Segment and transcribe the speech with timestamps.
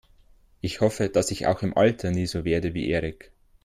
[0.61, 3.31] Ich hoffe, dass ich auch im Alter nie so werde wie Erik.